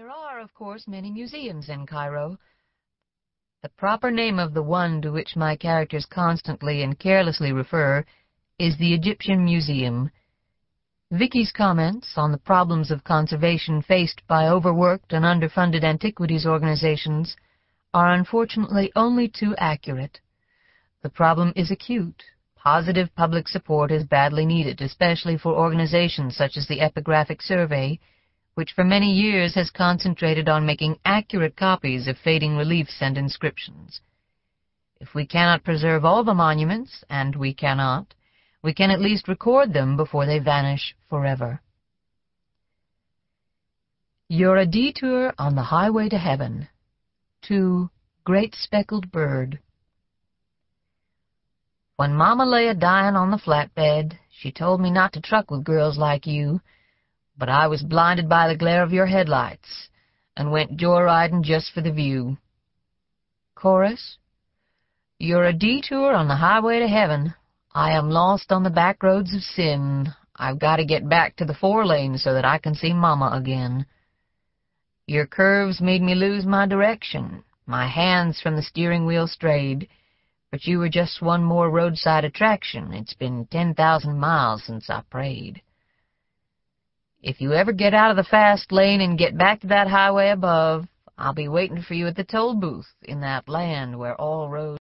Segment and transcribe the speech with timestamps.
[0.00, 2.38] There are, of course, many museums in Cairo.
[3.62, 8.06] The proper name of the one to which my characters constantly and carelessly refer
[8.58, 10.10] is the Egyptian Museum.
[11.10, 17.36] Vicky's comments on the problems of conservation faced by overworked and underfunded antiquities organizations
[17.92, 20.18] are unfortunately only too accurate.
[21.02, 22.24] The problem is acute.
[22.56, 28.00] Positive public support is badly needed, especially for organizations such as the Epigraphic Survey,
[28.60, 34.02] which for many years has concentrated on making accurate copies of fading reliefs and inscriptions.
[35.00, 38.12] If we cannot preserve all the monuments, and we cannot,
[38.62, 41.62] we can at least record them before they vanish forever.
[44.28, 46.68] You're a detour on the highway to heaven.
[47.44, 47.88] To
[48.24, 49.58] Great Speckled Bird.
[51.96, 55.96] When Mama lay a-dying on the flatbed, she told me not to truck with girls
[55.96, 56.60] like you,
[57.40, 59.88] but I was blinded by the glare of your headlights
[60.36, 62.36] and went joyriding just for the view.
[63.54, 64.18] Chorus.
[65.18, 67.34] You're a detour on the highway to heaven.
[67.74, 70.12] I am lost on the back roads of sin.
[70.36, 73.30] I've got to get back to the four lanes so that I can see Mama
[73.32, 73.86] again.
[75.06, 77.42] Your curves made me lose my direction.
[77.64, 79.88] My hands from the steering wheel strayed.
[80.50, 82.92] But you were just one more roadside attraction.
[82.92, 85.62] It's been ten thousand miles since I prayed.
[87.22, 90.30] If you ever get out of the fast lane and get back to that highway
[90.30, 90.86] above,
[91.18, 94.78] I'll be waiting for you at the toll booth in that land where all roads